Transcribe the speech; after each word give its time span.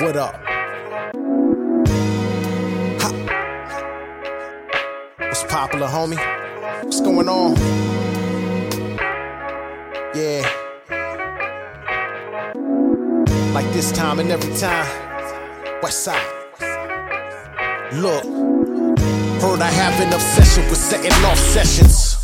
What 0.00 0.16
up? 0.16 0.32
Ha. 3.00 3.10
What's 5.18 5.42
popular, 5.42 5.88
homie? 5.88 6.84
What's 6.84 7.00
going 7.00 7.28
on? 7.28 7.56
Yeah. 10.14 10.48
Like 13.52 13.66
this 13.72 13.90
time 13.90 14.20
and 14.20 14.30
every 14.30 14.54
time. 14.54 14.86
West 15.82 16.04
side. 16.04 16.22
Look. 17.94 18.22
Heard 19.42 19.62
I 19.62 19.70
have 19.70 20.00
an 20.00 20.12
obsession 20.12 20.68
with 20.70 20.78
setting 20.78 21.12
off 21.24 21.38
sessions. 21.38 22.17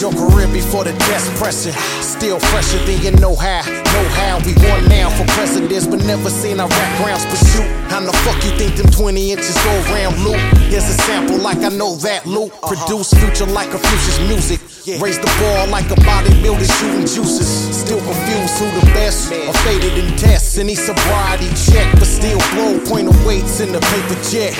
Your 0.00 0.12
career 0.12 0.48
before 0.48 0.84
the 0.84 0.92
death 1.12 1.28
pressing. 1.36 1.72
Still 2.00 2.40
fresher 2.40 2.78
than 2.88 3.00
you 3.04 3.12
know 3.20 3.36
how. 3.36 3.60
Know 3.92 4.06
how 4.16 4.40
we 4.44 4.54
won 4.64 4.88
now 4.88 5.10
for 5.10 5.24
presidents, 5.36 5.86
but 5.86 6.00
never 6.04 6.30
seen 6.30 6.58
our 6.58 6.68
rap 6.68 6.90
grounds 6.98 7.24
pursue. 7.26 7.68
How 7.92 8.00
the 8.00 8.12
fuck 8.24 8.42
you 8.44 8.50
think 8.56 8.76
them 8.76 8.90
20 8.90 9.32
inches 9.32 9.54
go 9.62 9.72
round 9.92 10.16
loop? 10.24 10.40
Here's 10.72 10.88
a 10.88 10.96
sample 11.04 11.38
like 11.38 11.58
I 11.58 11.68
know 11.68 11.96
that 12.06 12.24
loop. 12.26 12.52
Uh-huh. 12.62 12.74
Produce 12.74 13.12
future 13.12 13.46
like 13.52 13.68
a 13.74 13.78
future's 13.78 14.20
music. 14.28 14.60
Raise 14.98 15.20
the 15.20 15.30
ball 15.38 15.68
like 15.68 15.86
a 15.92 15.98
bodybuilder 16.02 16.66
shooting 16.80 17.06
juices. 17.06 17.46
Still 17.76 18.00
confused 18.00 18.58
who 18.58 18.66
the 18.80 18.86
best 18.96 19.30
or 19.30 19.52
faded 19.62 19.92
in 19.98 20.16
tests. 20.16 20.56
Any 20.56 20.74
sobriety 20.74 21.48
check, 21.68 21.86
but 22.00 22.08
still 22.08 22.39
blow 22.54 22.78
point 22.86 23.08
of 23.08 23.16
weights 23.26 23.60
in 23.60 23.72
the 23.72 23.80
paper 23.80 24.18
jet. 24.30 24.54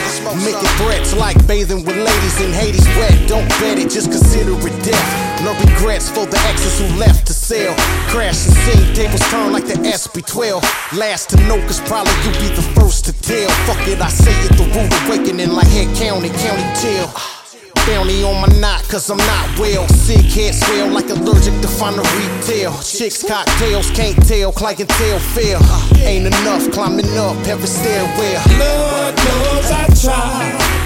Making 0.45 0.71
threats 0.81 1.15
like 1.15 1.37
bathing 1.47 1.85
with 1.85 1.97
ladies 1.97 2.41
in 2.41 2.53
Hades 2.53 2.87
wet. 2.99 3.29
Don't 3.29 3.49
bet 3.61 3.79
it, 3.79 3.91
just 3.91 4.11
consider 4.11 4.53
it 4.55 4.77
death. 4.85 5.09
No 5.45 5.53
regrets 5.65 6.09
for 6.09 6.27
the 6.27 6.39
exes 6.51 6.79
who 6.81 6.87
left 6.99 7.27
to 7.27 7.33
sell. 7.33 7.75
Crash 8.09 8.47
and 8.47 8.57
sing, 8.65 8.95
tables 8.95 9.25
turn 9.31 9.53
like 9.53 9.67
the 9.67 9.77
SP-12. 9.83 10.63
Last 10.99 11.31
to 11.31 11.37
know, 11.49 11.59
cause 11.67 11.81
probably 11.81 12.13
you 12.25 12.33
be 12.39 12.55
the 12.55 12.67
first 12.79 13.05
to 13.07 13.13
tell. 13.13 13.49
Fuck 13.67 13.87
it, 13.89 14.01
I 14.01 14.09
say 14.09 14.35
it, 14.47 14.53
the 14.57 14.65
rude 14.75 14.93
awakening 15.07 15.51
like 15.51 15.69
head 15.69 15.89
county, 15.97 16.29
county 16.29 16.67
jail. 16.81 17.40
Bounty 17.87 18.23
on 18.23 18.41
my 18.41 18.49
knot, 18.59 18.83
cause 18.89 19.11
I'm 19.11 19.17
not 19.19 19.59
well. 19.59 19.89
Sick 19.89 20.27
head 20.33 20.55
swell 20.55 20.93
like 20.93 21.09
allergic 21.11 21.55
to 21.63 21.69
final 21.69 22.05
retail. 22.17 22.79
Chicks, 22.83 23.23
cocktails, 23.23 23.91
can't 23.91 24.17
tell, 24.27 24.53
clientele 24.53 25.19
fail. 25.19 25.61
Ain't 25.97 26.27
enough 26.27 26.71
climbing 26.73 27.11
up 27.17 27.37
every 27.47 27.67
stairwell. 27.67 28.43
Lord 28.59 29.15
knows 29.17 29.71
I 29.71 29.87
try. 30.01 30.81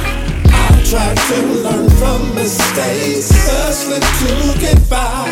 I 0.47 0.83
try 0.85 1.15
to 1.15 1.39
learn 1.65 1.91
from 1.91 2.35
mistakes, 2.35 3.31
hustling 3.33 4.01
to 4.01 4.61
get 4.61 4.79
by. 4.89 5.29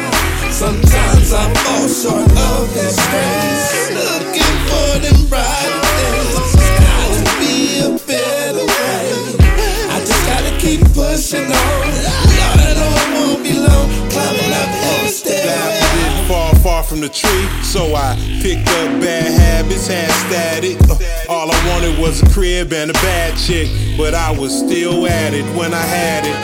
Sometimes 0.51 1.33
I 1.33 1.49
fall 1.65 1.89
short 1.89 2.31
of 2.31 2.69
His 2.75 2.97
grace, 3.09 3.42
keep 10.77 10.87
pushing 10.95 11.45
on. 11.45 11.83
I 15.45 15.95
didn't 15.97 16.29
fall 16.29 16.55
far 16.57 16.83
from 16.83 17.01
the 17.01 17.09
tree, 17.09 17.47
so 17.63 17.95
I 17.95 18.17
picked 18.41 18.69
up 18.69 19.01
bad 19.01 19.31
habits, 19.41 19.87
had 19.87 20.11
static. 20.11 20.79
Uh, 20.89 20.97
all 21.29 21.51
I 21.51 21.69
wanted 21.69 21.99
was 21.99 22.23
a 22.23 22.29
crib 22.31 22.73
and 22.73 22.91
a 22.91 22.95
bad 22.95 23.37
chick, 23.37 23.69
but 23.99 24.15
I 24.15 24.31
was 24.31 24.57
still 24.57 25.07
at 25.07 25.35
it 25.35 25.45
when 25.57 25.75
I 25.75 25.83
had 25.83 26.25
it. 26.25 26.37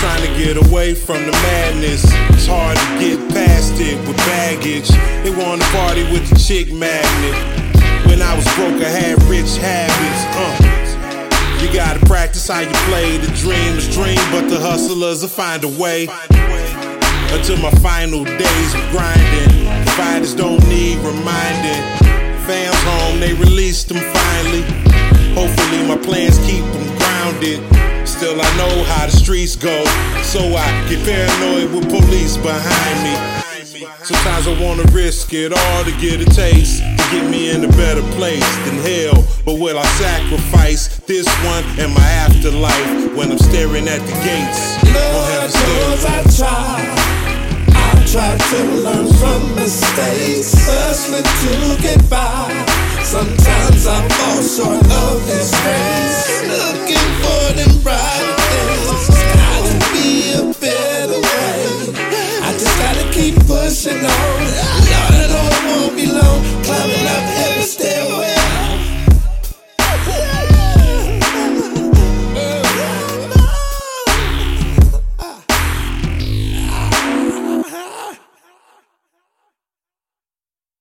Trying 0.00 0.22
to 0.22 0.32
get 0.42 0.56
away 0.68 0.94
from 0.94 1.24
the 1.26 1.32
madness. 1.32 2.04
It's 2.30 2.46
hard 2.46 2.76
to 2.76 2.98
get 2.98 3.18
past 3.30 3.74
it 3.76 3.98
with 4.08 4.16
baggage. 4.18 4.88
They 5.24 5.30
wanna 5.30 5.64
party 5.72 6.04
with 6.04 6.28
the 6.28 6.38
chick 6.38 6.72
magnet. 6.72 7.36
When 8.06 8.20
I 8.22 8.34
was 8.34 8.44
broke, 8.56 8.82
I 8.82 8.88
had 8.88 9.22
rich 9.24 9.56
habits. 9.56 9.99
How 12.50 12.60
you 12.60 12.74
play. 12.90 13.16
The 13.16 13.32
dream 13.36 13.78
is 13.78 13.86
dream, 13.94 14.18
but 14.32 14.48
the 14.48 14.58
hustlers 14.58 15.22
will 15.22 15.28
find 15.28 15.62
a 15.62 15.68
way 15.68 16.08
until 17.30 17.56
my 17.58 17.70
final 17.78 18.24
days 18.24 18.74
of 18.74 18.82
grinding. 18.90 19.70
Providers 19.86 20.34
don't 20.34 20.62
need 20.68 20.98
reminding. 20.98 21.82
Fans 22.46 22.74
home, 22.82 23.20
they 23.20 23.34
released 23.34 23.88
them 23.88 23.98
finally. 23.98 24.62
Hopefully, 25.34 25.86
my 25.86 25.96
plans 25.96 26.38
keep 26.38 26.64
them 26.64 26.98
grounded. 26.98 27.60
Still, 28.06 28.40
I 28.40 28.56
know 28.56 28.84
how 28.84 29.06
the 29.06 29.12
streets 29.12 29.54
go, 29.54 29.84
so 30.22 30.40
I 30.40 30.66
get 30.88 31.04
paranoid 31.06 31.72
with 31.72 31.88
police 31.88 32.36
behind 32.36 33.04
me. 33.04 33.39
Sometimes 33.98 34.46
I 34.46 34.62
wanna 34.62 34.84
risk 34.92 35.32
it 35.32 35.52
all 35.52 35.84
to 35.84 35.90
get 35.98 36.20
a 36.20 36.24
taste, 36.24 36.80
to 36.80 37.04
get 37.10 37.28
me 37.28 37.50
in 37.50 37.64
a 37.64 37.68
better 37.68 38.02
place 38.14 38.46
than 38.64 38.78
hell. 38.78 39.26
But 39.44 39.54
will 39.58 39.78
I 39.78 39.84
sacrifice 39.98 40.98
this 41.06 41.26
one 41.44 41.64
and 41.78 41.92
my 41.92 42.10
afterlife 42.22 43.16
when 43.16 43.32
I'm 43.32 43.38
staring 43.38 43.88
at 43.88 44.00
the 44.00 44.12
gates? 44.22 44.76
of 44.78 44.94
Lord 44.94 45.50
knows 45.50 46.04
I 46.06 46.22
try. 46.38 47.10
I 47.74 48.06
try 48.06 48.38
to 48.38 48.60
learn 48.78 49.06
from 49.14 49.54
mistakes, 49.56 50.54
hustling 50.54 51.24
to 51.24 51.82
get 51.82 51.98
by. 52.08 52.46
Sometimes 53.02 53.86
I 53.86 54.08
fall 54.08 54.42
short 54.42 54.86
of 54.86 55.26
His 55.26 55.50
grace, 55.50 56.79
keep 63.20 63.36
pushing 63.46 64.00
on. 64.00 64.40
Y'all 64.88 65.28
don't 65.28 65.52
want 65.68 65.94
me 65.94 66.06
long. 66.06 66.40
Climbing 66.64 66.99